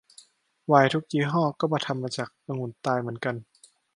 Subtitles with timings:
[0.67, 3.35] ไวน์ทุกยี่ห้อก็ทำมาจากองุ่นตายเหมือนกัน